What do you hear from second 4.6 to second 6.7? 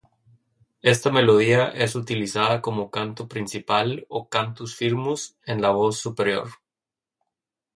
firmus" en la voz superior.